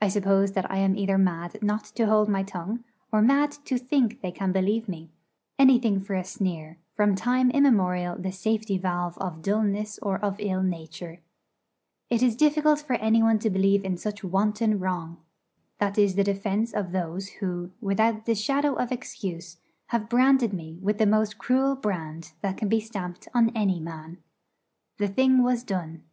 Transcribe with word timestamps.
I 0.00 0.08
suppose 0.08 0.52
that 0.52 0.70
I 0.70 0.78
am 0.78 0.96
either 0.96 1.18
mad 1.18 1.58
not 1.62 1.84
to 1.96 2.06
hold 2.06 2.30
my 2.30 2.42
tongue, 2.42 2.82
or 3.12 3.20
mad 3.20 3.52
to 3.66 3.76
think 3.76 4.22
they 4.22 4.30
can 4.32 4.52
believe 4.52 4.88
me 4.88 5.10
anything 5.58 6.00
for 6.00 6.14
a 6.14 6.24
sneer, 6.24 6.78
from 6.94 7.14
time 7.14 7.50
immemorial 7.50 8.16
the 8.16 8.32
safety 8.32 8.78
valve 8.78 9.18
of 9.18 9.42
dulness 9.42 9.98
or 9.98 10.18
of 10.20 10.36
ill 10.38 10.62
nature. 10.62 11.20
It 12.08 12.22
is 12.22 12.36
difficult 12.36 12.78
for 12.80 12.94
anyone 12.94 13.38
to 13.40 13.50
believe 13.50 13.84
in 13.84 13.98
such 13.98 14.24
wanton 14.24 14.78
wrong. 14.78 15.18
That 15.76 15.98
is 15.98 16.14
the 16.14 16.24
defence 16.24 16.72
of 16.72 16.92
those 16.92 17.28
who, 17.40 17.70
without 17.82 18.24
the 18.24 18.34
shadow 18.34 18.76
of 18.76 18.90
excuse, 18.90 19.58
have 19.88 20.08
branded 20.08 20.54
me 20.54 20.78
with 20.80 20.96
the 20.96 21.04
most 21.04 21.36
cruel 21.36 21.76
brand 21.76 22.32
that 22.40 22.56
can 22.56 22.70
be 22.70 22.80
stamped 22.80 23.28
on 23.34 23.50
any 23.50 23.78
man. 23.78 24.22
The 24.96 25.08
thing 25.08 25.42
was 25.42 25.62
done. 25.64 26.04